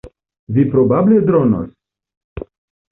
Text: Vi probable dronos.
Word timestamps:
Vi 0.55 0.63
probable 0.71 1.21
dronos. 1.29 1.71